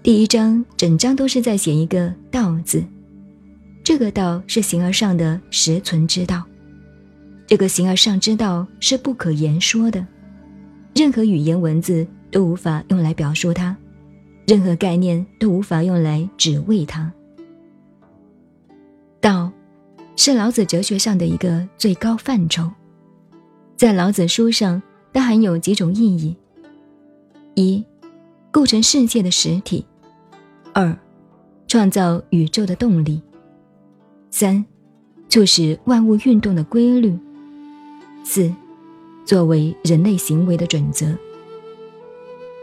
[0.00, 2.82] 第一章整章都是在写一个“道”字，
[3.82, 6.44] 这个“道”是形而上的实存之道，
[7.48, 10.06] 这个形而上之道是不可言说的，
[10.94, 13.76] 任何语言文字都无法用来表述它，
[14.46, 17.12] 任何概念都无法用来指谓它。
[19.20, 19.50] 道，
[20.16, 22.70] 是老子哲学上的一个最高范畴，
[23.76, 24.80] 在老子书上，
[25.12, 26.36] 它含有几种意义：
[27.56, 27.84] 一。
[28.58, 29.86] 构成世界的实体，
[30.72, 30.98] 二，
[31.68, 33.22] 创造宇宙的动力，
[34.32, 34.64] 三，
[35.28, 37.16] 促使万物运动的规律，
[38.24, 38.52] 四，
[39.24, 41.16] 作为人类行为的准则。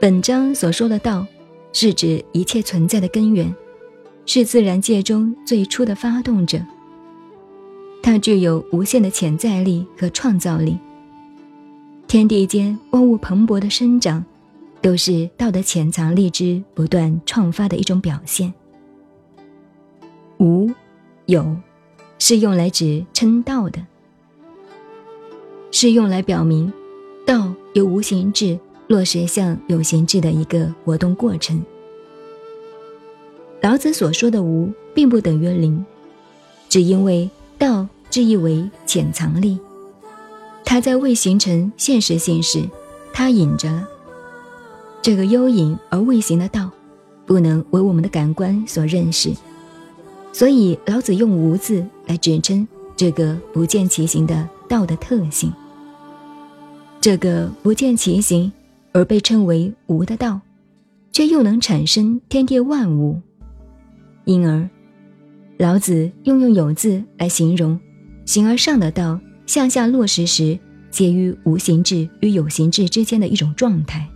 [0.01, 1.25] 本章所说的道，
[1.71, 3.55] 是指一切存在的根源，
[4.25, 6.59] 是自然界中最初的发动者。
[8.03, 10.77] 它具有无限的潜在力和创造力，
[12.05, 14.25] 天地间万物蓬勃的生长。
[14.85, 18.53] 都是道的潜藏力之不断创发的一种表现。
[20.37, 20.69] 无
[21.25, 21.57] 有，
[22.19, 23.83] 是用来指称道的，
[25.71, 26.71] 是用来表明
[27.25, 31.59] 道由无形质落实向有形质的一个活动过程。
[33.61, 35.83] 老子所说的无，并不等于零，
[36.69, 37.27] 只因为
[37.57, 39.57] 道之意为潜藏力，
[40.63, 42.69] 它在未形成现实性时，
[43.11, 43.87] 它隐着。
[45.05, 46.71] 这个幽隐而未形的道，
[47.27, 49.31] 不能为我们的感官所认识，
[50.33, 55.53] 所以老子用“无”字来指称这个不见其形的道的特性。
[56.99, 58.51] 这个不见其形
[58.93, 60.41] 而被称为“无”的道，
[61.11, 63.21] 却又能产生天地万物，
[64.23, 64.67] 因而
[65.59, 67.79] 老子用用“有”字来形容
[68.25, 70.57] 形而上的道向下落实时，
[70.89, 74.09] 介于无形质与有形质之间的一种状态。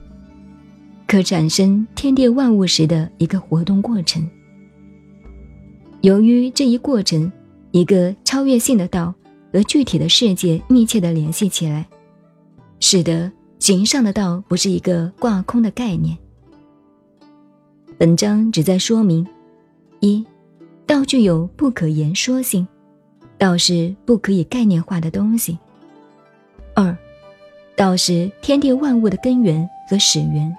[1.09, 4.29] 可产生天地万物时的一个活动过程。
[6.02, 7.31] 由于这一过程，
[7.71, 9.11] 一个超越性的道
[9.52, 11.83] 和具体的世界密切的联系起来，
[12.80, 16.15] 使得形上的道不是一个挂空的概念。
[17.98, 19.25] 本章旨在说明：
[20.02, 20.23] 一，
[20.86, 22.67] 道具有不可言说性，
[23.36, 25.58] 道是不可以概念化的东西；
[26.75, 26.95] 二，
[27.75, 30.55] 道是天地万物的根源和始源。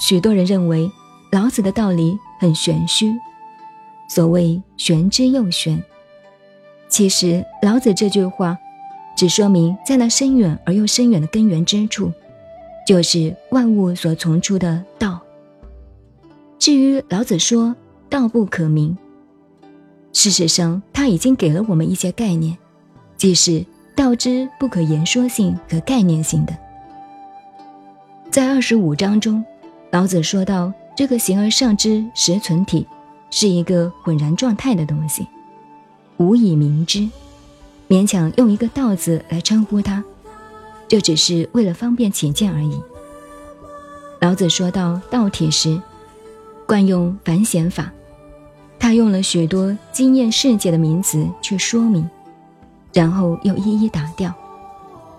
[0.00, 0.90] 许多人认为
[1.30, 3.14] 老子的道理很玄虚，
[4.08, 5.80] 所谓“玄之又玄”。
[6.88, 8.58] 其实老子这句话，
[9.14, 12.10] 只说明在那深远而又深远的根源之处，
[12.86, 15.20] 就是万物所从出的道。
[16.58, 17.76] 至于老子说
[18.08, 18.96] “道不可名”，
[20.14, 22.56] 事实上他已经给了我们一些概念，
[23.18, 26.56] 即是道之不可言说性和概念性的。
[28.30, 29.44] 在二十五章中。
[29.90, 32.86] 老子说到：“这个形而上之实存体，
[33.30, 35.26] 是一个浑然状态的东西，
[36.16, 37.08] 无以明之。
[37.88, 40.04] 勉强用一个‘道’字来称呼它，
[40.86, 42.80] 就只是为了方便起见而已。”
[44.20, 45.80] 老子说到道体时，
[46.66, 47.90] 惯用繁显法，
[48.78, 52.08] 他用了许多惊艳世界的名词去说明，
[52.92, 54.32] 然后又一一打掉，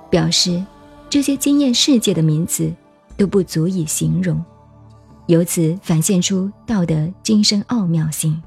[0.09, 0.63] 表示
[1.09, 2.71] 这些惊艳世界的名词
[3.17, 4.41] 都不足以形容。
[5.27, 8.41] 由此反现出道德精深奥妙性。